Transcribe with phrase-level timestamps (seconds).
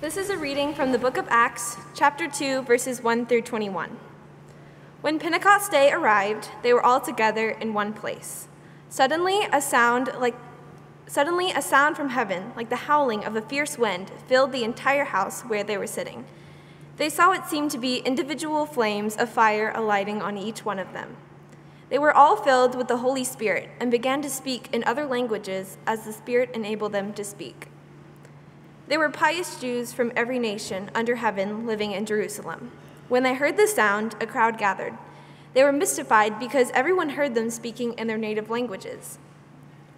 [0.00, 3.98] This is a reading from the book of Acts, chapter 2, verses 1 through 21.
[5.02, 8.48] When Pentecost Day arrived, they were all together in one place.
[8.88, 10.36] Suddenly, a sound like
[11.06, 15.04] suddenly a sound from heaven, like the howling of a fierce wind, filled the entire
[15.04, 16.24] house where they were sitting.
[16.96, 20.94] They saw what seemed to be individual flames of fire alighting on each one of
[20.94, 21.18] them.
[21.90, 25.76] They were all filled with the Holy Spirit and began to speak in other languages
[25.86, 27.69] as the Spirit enabled them to speak.
[28.90, 32.72] There were pious Jews from every nation under heaven living in Jerusalem.
[33.08, 34.94] When they heard the sound, a crowd gathered.
[35.54, 39.20] They were mystified because everyone heard them speaking in their native languages.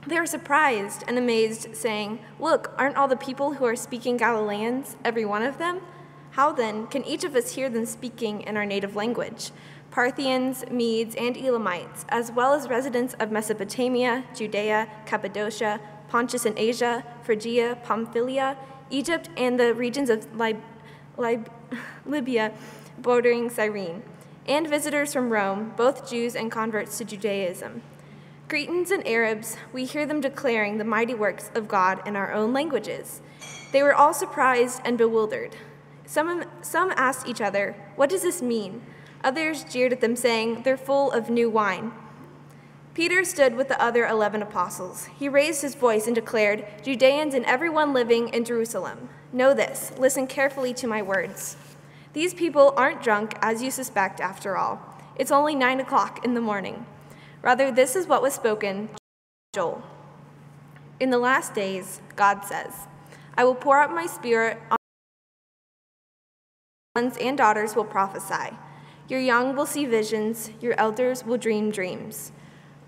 [0.06, 4.98] They were surprised and amazed, saying, Look, aren't all the people who are speaking Galileans,
[5.06, 5.80] every one of them?
[6.32, 9.52] How then can each of us hear them speaking in our native language?
[9.90, 17.02] Parthians, Medes, and Elamites, as well as residents of Mesopotamia, Judea, Cappadocia, Pontus and Asia,
[17.22, 18.58] Phrygia, Pamphylia,
[18.92, 20.62] Egypt, and the regions of Lib-
[21.16, 21.50] Lib-
[22.06, 22.52] Libya
[22.98, 24.02] bordering Cyrene,
[24.46, 27.82] and visitors from Rome, both Jews and converts to Judaism.
[28.48, 32.52] Cretans and Arabs, we hear them declaring the mighty works of God in our own
[32.52, 33.22] languages.
[33.72, 35.56] They were all surprised and bewildered.
[36.04, 38.82] Some, some asked each other, What does this mean?
[39.24, 41.92] Others jeered at them, saying, They're full of new wine.
[42.94, 45.06] Peter stood with the other eleven apostles.
[45.18, 50.26] He raised his voice and declared, Judeans and everyone living in Jerusalem, know this, listen
[50.26, 51.56] carefully to my words.
[52.12, 54.78] These people aren't drunk, as you suspect, after all.
[55.16, 56.84] It's only nine o'clock in the morning.
[57.40, 58.90] Rather, this is what was spoken
[59.54, 59.82] Joel.
[61.00, 62.86] In the last days, God says,
[63.34, 64.76] I will pour out my spirit on
[66.94, 68.56] sons and daughters will prophesy.
[69.08, 72.32] Your young will see visions, your elders will dream dreams.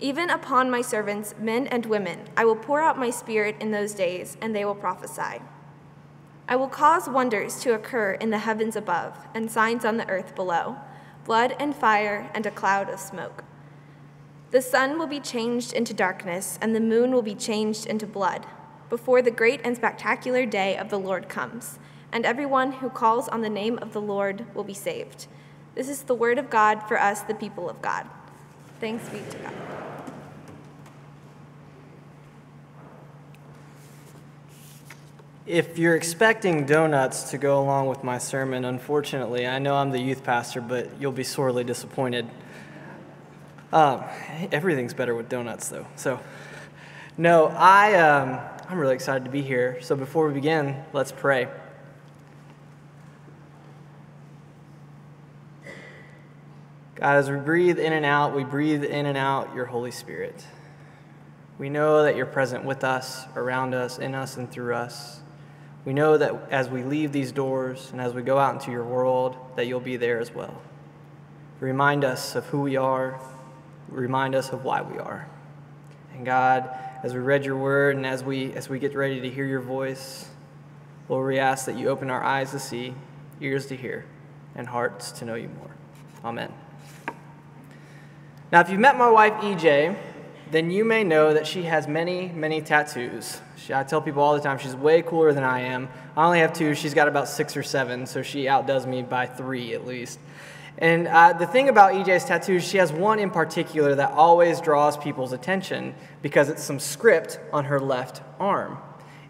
[0.05, 3.95] Even upon my servants, men and women, I will pour out my spirit in those
[3.95, 5.41] days, and they will prophesy.
[6.47, 10.35] I will cause wonders to occur in the heavens above, and signs on the earth
[10.35, 10.75] below
[11.25, 13.43] blood and fire, and a cloud of smoke.
[14.51, 18.45] The sun will be changed into darkness, and the moon will be changed into blood,
[18.91, 21.79] before the great and spectacular day of the Lord comes,
[22.11, 25.25] and everyone who calls on the name of the Lord will be saved.
[25.73, 28.07] This is the word of God for us, the people of God.
[28.79, 29.84] Thanks be to God.
[35.45, 39.99] If you're expecting donuts to go along with my sermon, unfortunately, I know I'm the
[39.99, 42.27] youth pastor, but you'll be sorely disappointed.
[43.71, 44.03] Um,
[44.51, 45.85] everything's better with donuts, though.
[45.97, 46.19] So,
[47.15, 49.77] no, I, um, I'm really excited to be here.
[49.81, 51.47] So, before we begin, let's pray.
[56.95, 60.43] God, as we breathe in and out, we breathe in and out your Holy Spirit.
[61.59, 65.21] We know that you're present with us, around us, in us, and through us.
[65.85, 68.83] We know that as we leave these doors and as we go out into your
[68.83, 70.61] world, that you'll be there as well.
[71.59, 73.19] Remind us of who we are,
[73.87, 75.29] remind us of why we are.
[76.13, 76.69] And God,
[77.03, 79.61] as we read your word and as we as we get ready to hear your
[79.61, 80.27] voice,
[81.07, 82.95] Lord, we ask that you open our eyes to see,
[83.39, 84.05] ears to hear,
[84.55, 85.75] and hearts to know you more.
[86.23, 86.51] Amen.
[88.51, 89.95] Now, if you've met my wife, EJ,
[90.51, 93.41] then you may know that she has many, many tattoos.
[93.57, 95.89] She, I tell people all the time she's way cooler than I am.
[96.15, 96.75] I only have two.
[96.75, 100.19] She's got about six or seven, so she outdoes me by three at least.
[100.77, 104.97] And uh, the thing about EJ's tattoos, she has one in particular that always draws
[104.97, 108.77] people's attention because it's some script on her left arm.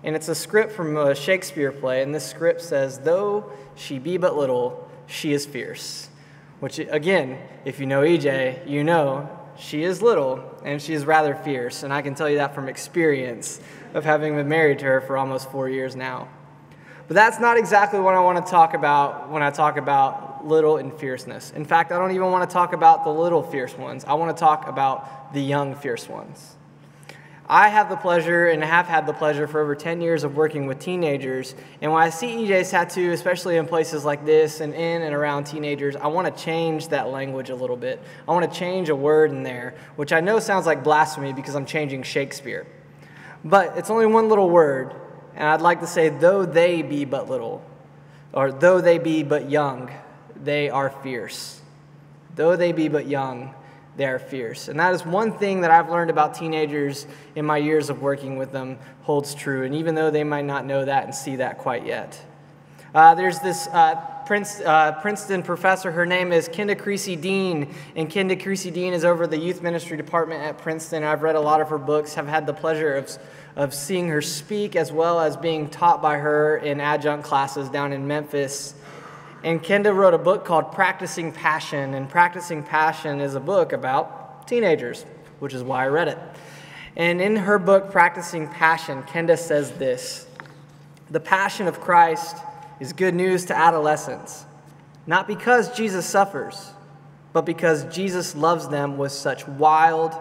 [0.03, 4.17] And it's a script from a Shakespeare play, and this script says, Though she be
[4.17, 6.09] but little, she is fierce.
[6.59, 11.35] Which, again, if you know EJ, you know she is little and she is rather
[11.35, 11.83] fierce.
[11.83, 13.59] And I can tell you that from experience
[13.93, 16.27] of having been married to her for almost four years now.
[17.07, 20.77] But that's not exactly what I want to talk about when I talk about little
[20.77, 21.51] and fierceness.
[21.51, 24.03] In fact, I don't even want to talk about the little fierce ones.
[24.05, 26.55] I want to talk about the young fierce ones.
[27.47, 30.65] I have the pleasure and have had the pleasure for over 10 years of working
[30.65, 31.53] with teenagers.
[31.79, 35.43] And when I see EJ's tattoo, especially in places like this and in and around
[35.43, 38.01] teenagers, I want to change that language a little bit.
[38.27, 41.55] I want to change a word in there, which I know sounds like blasphemy because
[41.55, 42.65] I'm changing Shakespeare.
[43.43, 44.95] But it's only one little word,
[45.35, 47.63] and I'd like to say, though they be but little,
[48.33, 49.91] or though they be but young,
[50.35, 51.61] they are fierce.
[52.33, 53.53] Though they be but young,
[53.97, 54.67] they are fierce.
[54.67, 58.37] And that is one thing that I've learned about teenagers in my years of working
[58.37, 61.57] with them holds true, and even though they might not know that and see that
[61.57, 62.19] quite yet.
[62.93, 63.95] Uh, there's this uh,
[64.25, 65.91] Prince, uh, Princeton professor.
[65.91, 69.97] Her name is Kenda Creasy Dean, and Kenda Creasy Dean is over the youth ministry
[69.97, 71.03] department at Princeton.
[71.03, 73.17] I've read a lot of her books, have had the pleasure of,
[73.55, 77.93] of seeing her speak as well as being taught by her in adjunct classes down
[77.93, 78.73] in Memphis.
[79.45, 84.47] And Kenda wrote a book called Practicing Passion, and Practicing Passion is a book about
[84.47, 85.05] teenagers,
[85.37, 86.17] which is why I read it.
[86.95, 90.25] And in her book, Practicing Passion, Kenda says this
[91.11, 92.37] The passion of Christ
[92.79, 94.45] is good news to adolescents,
[95.05, 96.71] not because Jesus suffers,
[97.31, 100.15] but because Jesus loves them with such wild,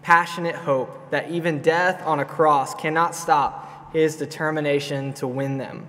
[0.00, 5.86] passionate hope that even death on a cross cannot stop his determination to win them.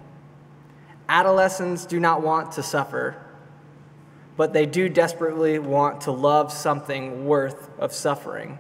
[1.12, 3.18] Adolescents do not want to suffer,
[4.38, 8.58] but they do desperately want to love something worth of suffering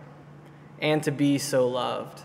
[0.82, 2.24] and to be so loved.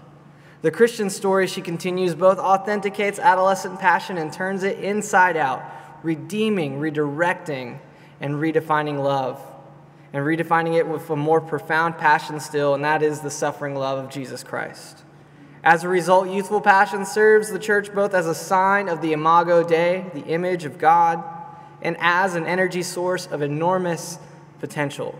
[0.63, 5.63] The Christian story, she continues, both authenticates adolescent passion and turns it inside out,
[6.03, 7.79] redeeming, redirecting,
[8.21, 9.41] and redefining love.
[10.13, 14.05] And redefining it with a more profound passion still, and that is the suffering love
[14.05, 15.05] of Jesus Christ.
[15.67, 19.65] As a result, youthful passion serves the church both as a sign of the Imago
[19.65, 21.25] Dei, the image of God,
[21.83, 24.21] and as an energy source of enormous
[24.61, 25.19] potential.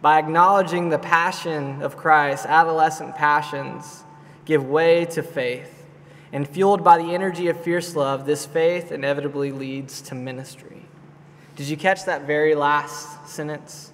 [0.00, 4.02] By acknowledging the passion of Christ, adolescent passions
[4.46, 5.86] give way to faith.
[6.32, 10.86] And fueled by the energy of fierce love, this faith inevitably leads to ministry.
[11.56, 13.92] Did you catch that very last sentence?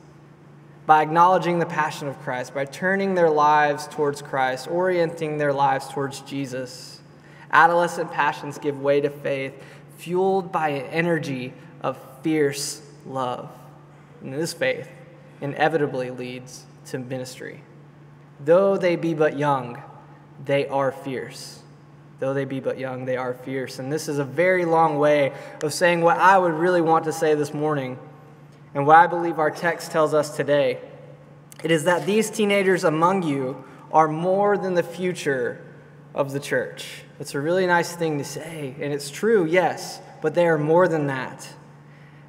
[0.86, 5.88] By acknowledging the passion of Christ, by turning their lives towards Christ, orienting their lives
[5.88, 7.00] towards Jesus,
[7.50, 9.52] adolescent passions give way to faith,
[9.98, 11.52] fueled by an energy
[11.82, 13.50] of fierce love.
[14.22, 14.88] And this faith
[15.40, 17.62] inevitably leads to ministry.
[18.44, 19.82] Though they be but young,
[20.44, 21.62] they are fierce.
[22.18, 23.78] Though they be but young, they are fierce.
[23.78, 27.12] And this is a very long way of saying what I would really want to
[27.12, 27.98] say this morning
[28.76, 30.78] and what I believe our text tells us today.
[31.64, 35.64] It is that these teenagers among you are more than the future
[36.14, 37.02] of the church.
[37.18, 40.88] It's a really nice thing to say, and it's true, yes, but they are more
[40.88, 41.48] than that.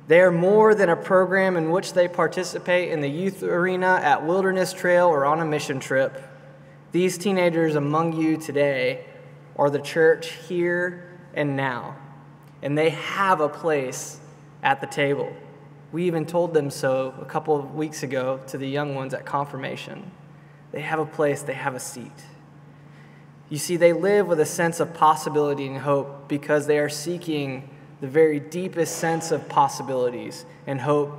[0.08, 4.26] They are more than a program in which they participate in the youth arena, at
[4.26, 6.24] Wilderness Trail, or on a mission trip.
[6.94, 9.04] These teenagers among you today
[9.58, 11.98] are the church here and now,
[12.62, 14.22] and they have a place
[14.64, 15.36] at the table.
[15.92, 19.26] We even told them so a couple of weeks ago to the young ones at
[19.26, 20.12] confirmation.
[20.72, 22.12] They have a place, they have a seat.
[23.50, 27.70] You see, they live with a sense of possibility and hope because they are seeking
[28.02, 31.18] the very deepest sense of possibilities and hope.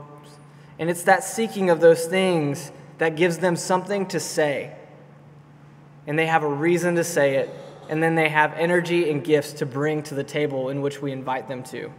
[0.79, 4.77] And it's that seeking of those things that gives them something to say.
[6.07, 7.51] And they have a reason to say it.
[7.89, 11.11] And then they have energy and gifts to bring to the table in which we
[11.11, 11.91] invite them to.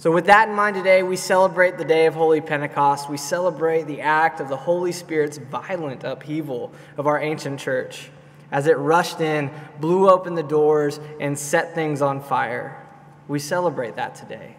[0.00, 3.10] So, with that in mind today, we celebrate the day of Holy Pentecost.
[3.10, 8.08] We celebrate the act of the Holy Spirit's violent upheaval of our ancient church
[8.50, 12.82] as it rushed in, blew open the doors, and set things on fire.
[13.28, 14.56] We celebrate that today.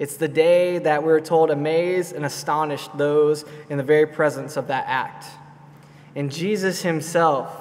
[0.00, 4.66] It's the day that we're told amazed and astonished those in the very presence of
[4.66, 5.24] that act.
[6.16, 7.56] And Jesus himself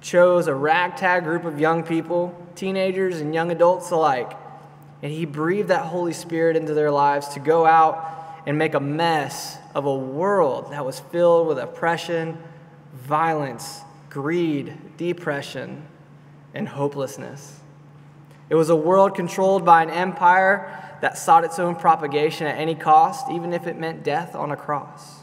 [0.00, 4.32] chose a ragtag group of young people, teenagers and young adults alike,
[5.02, 8.80] and he breathed that Holy Spirit into their lives to go out and make a
[8.80, 12.38] mess of a world that was filled with oppression,
[12.94, 15.86] violence, greed, depression,
[16.54, 17.60] and hopelessness.
[18.50, 22.74] It was a world controlled by an empire that sought its own propagation at any
[22.74, 25.20] cost, even if it meant death on a cross.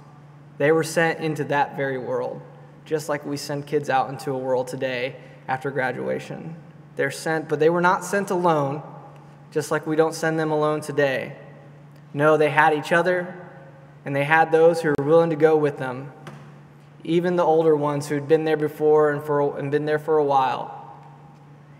[0.57, 2.41] They were sent into that very world,
[2.85, 5.17] just like we send kids out into a world today
[5.47, 6.55] after graduation.
[6.95, 8.81] They're sent, but they were not sent alone,
[9.51, 11.35] just like we don't send them alone today.
[12.13, 13.35] No, they had each other,
[14.05, 16.11] and they had those who were willing to go with them,
[17.03, 20.23] even the older ones who'd been there before and, for, and been there for a
[20.23, 20.75] while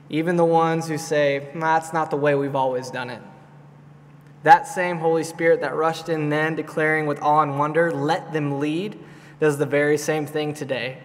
[0.10, 3.22] even the ones who say, that's not the way we've always done it.
[4.43, 8.60] That same Holy Spirit that rushed in then, declaring with awe and wonder, let them
[8.60, 9.00] lead,
[9.39, 11.00] does the very same thing today.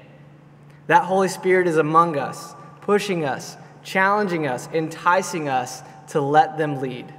[0.87, 6.81] That Holy Spirit is among us, pushing us, challenging us, enticing us to let them
[6.81, 7.13] lead.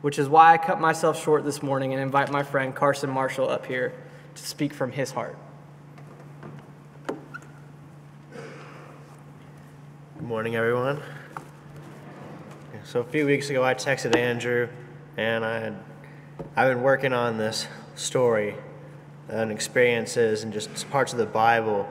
[0.00, 3.48] Which is why I cut myself short this morning and invite my friend Carson Marshall
[3.48, 3.92] up here
[4.34, 5.36] to speak from his heart.
[10.16, 11.02] Good morning, everyone.
[12.84, 14.68] So a few weeks ago, I texted Andrew,
[15.18, 15.76] and I had,
[16.56, 18.54] I've been working on this story
[19.30, 21.86] uh, and experiences and just parts of the Bible.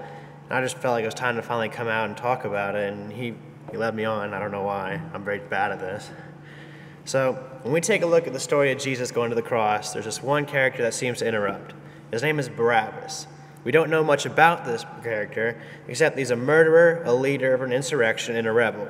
[0.49, 2.75] And I just felt like it was time to finally come out and talk about
[2.75, 2.91] it.
[2.91, 3.35] And he,
[3.71, 4.33] he led me on.
[4.33, 5.01] I don't know why.
[5.13, 6.09] I'm very bad at this.
[7.05, 7.33] So,
[7.63, 10.05] when we take a look at the story of Jesus going to the cross, there's
[10.05, 11.73] just one character that seems to interrupt.
[12.11, 13.27] His name is Barabbas.
[13.63, 17.71] We don't know much about this character, except he's a murderer, a leader of an
[17.73, 18.89] insurrection, and a rebel.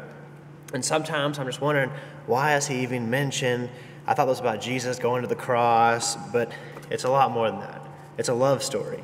[0.74, 1.92] And sometimes I'm just wondering,
[2.26, 3.70] why is he even mentioned?
[4.06, 6.52] I thought it was about Jesus going to the cross, but
[6.90, 7.82] it's a lot more than that.
[8.18, 9.04] It's a love story.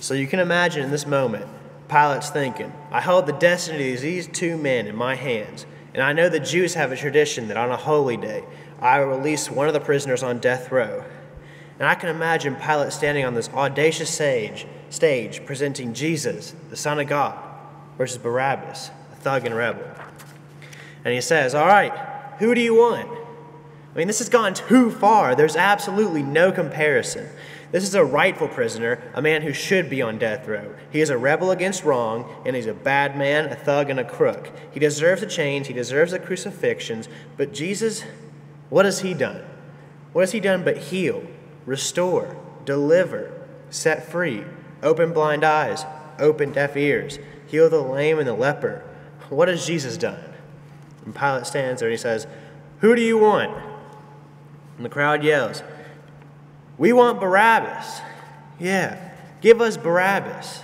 [0.00, 1.46] So you can imagine in this moment,
[1.92, 6.14] Pilate's thinking, I hold the destiny of these two men in my hands, and I
[6.14, 8.44] know the Jews have a tradition that on a holy day,
[8.80, 11.04] I release one of the prisoners on death row.
[11.78, 16.98] And I can imagine Pilate standing on this audacious stage, stage presenting Jesus, the Son
[16.98, 17.38] of God,
[17.98, 19.84] versus Barabbas, a thug and rebel.
[21.04, 21.92] And he says, All right,
[22.38, 23.21] who do you want?
[23.94, 25.34] I mean, this has gone too far.
[25.34, 27.28] There's absolutely no comparison.
[27.72, 30.74] This is a rightful prisoner, a man who should be on death row.
[30.90, 34.04] He is a rebel against wrong, and he's a bad man, a thug, and a
[34.04, 34.50] crook.
[34.70, 38.04] He deserves the chains, he deserves the crucifixions, but Jesus,
[38.68, 39.42] what has he done?
[40.12, 41.26] What has he done but heal,
[41.64, 43.32] restore, deliver,
[43.70, 44.44] set free,
[44.82, 45.84] open blind eyes,
[46.18, 48.84] open deaf ears, heal the lame and the leper?
[49.30, 50.22] What has Jesus done?
[51.06, 52.26] And Pilate stands there and he says,
[52.80, 53.71] Who do you want?
[54.76, 55.62] And the crowd yells,
[56.78, 58.00] we want Barabbas.
[58.58, 60.62] Yeah, give us Barabbas.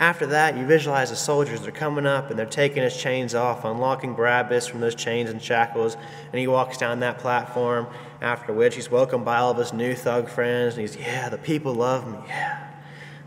[0.00, 3.64] After that, you visualize the soldiers They're coming up and they're taking his chains off,
[3.64, 5.96] unlocking Barabbas from those chains and shackles,
[6.32, 7.86] and he walks down that platform.
[8.20, 11.38] After which, he's welcomed by all of his new thug friends, and he's, yeah, the
[11.38, 12.18] people love me.
[12.26, 12.70] Yeah,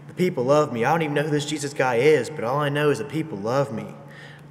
[0.08, 0.84] the people love me.
[0.84, 3.06] I don't even know who this Jesus guy is, but all I know is the
[3.06, 3.88] people love me.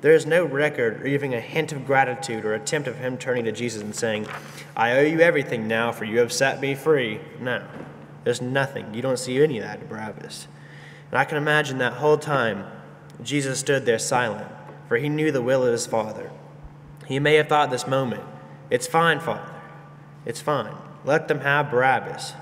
[0.03, 3.45] There is no record or even a hint of gratitude or attempt of him turning
[3.45, 4.27] to Jesus and saying,
[4.77, 7.21] I owe you everything now, for you have set me free.
[7.41, 7.65] No,
[8.25, 8.93] there's nothing.
[8.93, 10.49] You don't see any of that in Barabbas.
[11.11, 12.67] And I can imagine that whole time
[13.23, 14.49] Jesus stood there silent,
[14.89, 16.31] for he knew the will of his Father.
[17.07, 18.23] He may have thought this moment,
[18.71, 19.49] It's fine, Father.
[20.27, 20.75] It's fine.
[21.05, 22.35] Let them have Barabbas.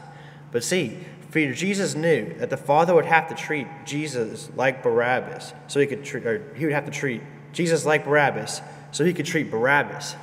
[0.50, 0.98] But see,
[1.30, 5.86] for Jesus knew that the Father would have to treat Jesus like Barabbas, so he
[5.86, 7.22] could treat, or he would have to treat
[7.54, 10.16] Jesus like Barabbas, so he could treat Barabbas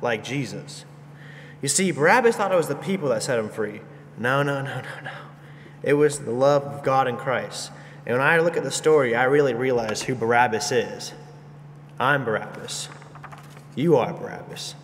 [0.00, 0.84] like Jesus.
[1.60, 3.80] You see, Barabbas thought it was the people that set him free.
[4.16, 5.12] No, no, no, no, no.
[5.82, 7.70] It was the love of God in Christ.
[8.06, 11.12] And when I look at the story, I really realize who Barabbas is.
[11.98, 12.88] I'm Barabbas.
[13.74, 14.74] You are Barabbas.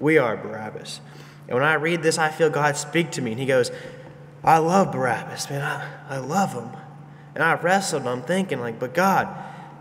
[0.00, 1.00] We are Barabbas.
[1.46, 3.70] And when I read this, I feel God speak to me, and He goes,
[4.42, 5.62] I love Barabbas, man.
[5.62, 6.68] I, I love him.
[7.34, 9.28] And I wrestled, and I'm thinking, like, but God,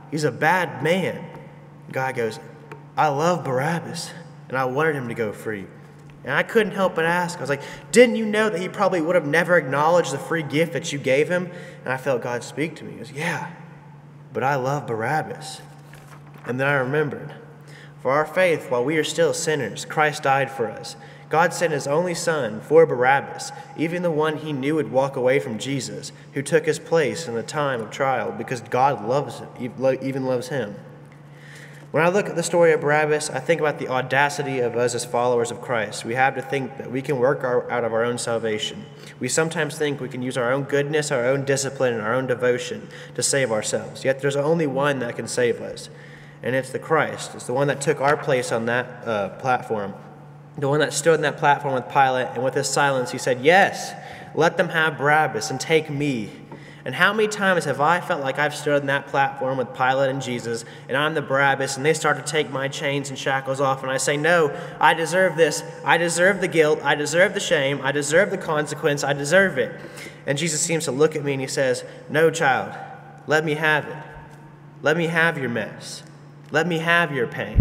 [0.09, 1.23] he's a bad man.
[1.91, 2.39] God goes,
[2.95, 4.11] I love Barabbas,
[4.49, 5.65] and I wanted him to go free.
[6.23, 7.37] And I couldn't help but ask.
[7.37, 10.43] I was like, Didn't you know that he probably would have never acknowledged the free
[10.43, 11.51] gift that you gave him?
[11.83, 12.93] And I felt God speak to me.
[12.93, 13.51] He goes, Yeah,
[14.31, 15.61] but I love Barabbas.
[16.45, 17.33] And then I remembered
[18.01, 20.95] For our faith, while we are still sinners, Christ died for us.
[21.29, 25.39] God sent his only son for Barabbas, even the one he knew would walk away
[25.39, 29.49] from Jesus, who took his place in the time of trial because God loves him,
[30.03, 30.75] even loves him.
[31.93, 34.95] When I look at the story of Barabbas, I think about the audacity of us
[34.95, 36.03] as followers of Christ.
[36.03, 38.87] We have to think that we can work our, out of our own salvation.
[39.19, 42.25] We sometimes think we can use our own goodness, our own discipline, and our own
[42.25, 44.03] devotion to save ourselves.
[44.03, 45.91] Yet there's only one that can save us,
[46.41, 47.35] and it's the Christ.
[47.35, 49.93] It's the one that took our place on that uh, platform,
[50.57, 53.41] the one that stood on that platform with Pilate, and with his silence, he said,
[53.41, 53.93] Yes,
[54.33, 56.31] let them have Barabbas and take me
[56.85, 60.09] and how many times have I felt like I've stood on that platform with Pilate
[60.09, 63.61] and Jesus, and I'm the Barabbas, and they start to take my chains and shackles
[63.61, 65.63] off, and I say, No, I deserve this.
[65.85, 66.79] I deserve the guilt.
[66.83, 67.79] I deserve the shame.
[67.81, 69.03] I deserve the consequence.
[69.03, 69.79] I deserve it.
[70.25, 72.75] And Jesus seems to look at me and he says, No, child,
[73.27, 73.97] let me have it.
[74.81, 76.03] Let me have your mess.
[76.51, 77.59] Let me have your pain.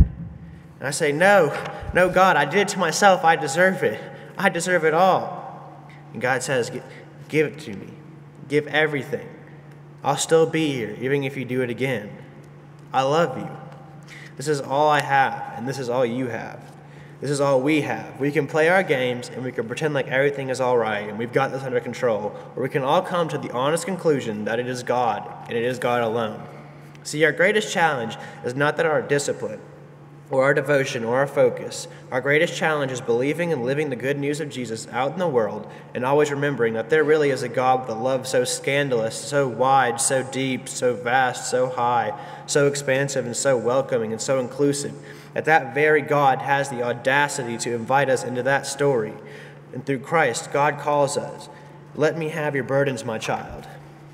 [0.80, 1.56] And I say, No,
[1.94, 3.24] no, God, I did it to myself.
[3.24, 4.00] I deserve it.
[4.36, 5.78] I deserve it all.
[6.12, 6.72] And God says,
[7.28, 7.88] Give it to me.
[8.52, 9.26] Give everything.
[10.04, 12.10] I'll still be here, even if you do it again.
[12.92, 13.48] I love you.
[14.36, 16.60] This is all I have, and this is all you have.
[17.22, 18.20] This is all we have.
[18.20, 21.18] We can play our games and we can pretend like everything is all right and
[21.18, 24.60] we've got this under control, or we can all come to the honest conclusion that
[24.60, 26.46] it is God and it is God alone.
[27.04, 29.62] See, our greatest challenge is not that our discipline,
[30.32, 31.86] or our devotion or our focus.
[32.10, 35.28] Our greatest challenge is believing and living the good news of Jesus out in the
[35.28, 39.14] world and always remembering that there really is a God with a love so scandalous,
[39.14, 44.40] so wide, so deep, so vast, so high, so expansive, and so welcoming and so
[44.40, 44.94] inclusive.
[45.34, 49.12] That that very God has the audacity to invite us into that story.
[49.74, 51.50] And through Christ, God calls us,
[51.94, 53.66] Let me have your burdens, my child.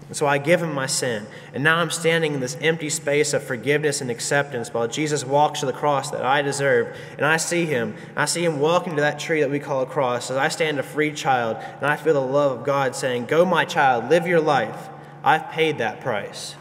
[0.08, 1.26] And so I give him my sin.
[1.52, 5.60] And now I'm standing in this empty space of forgiveness and acceptance while Jesus walks
[5.60, 6.96] to the cross that I deserve.
[7.18, 7.94] And I see him.
[8.16, 10.78] I see him walking to that tree that we call a cross as I stand
[10.78, 11.58] a free child.
[11.76, 14.88] And I feel the love of God saying, Go, my child, live your life.
[15.22, 16.54] I've paid that price.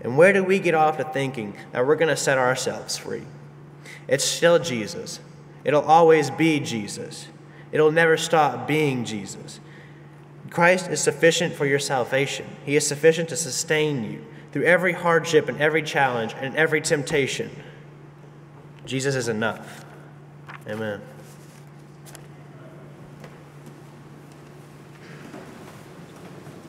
[0.00, 3.24] And where do we get off to thinking that we're going to set ourselves free?
[4.08, 5.20] It's still Jesus.
[5.62, 7.28] It'll always be Jesus.
[7.70, 9.60] It'll never stop being Jesus.
[10.50, 12.46] Christ is sufficient for your salvation.
[12.66, 17.50] He is sufficient to sustain you through every hardship and every challenge and every temptation.
[18.84, 19.84] Jesus is enough.
[20.66, 21.00] Amen.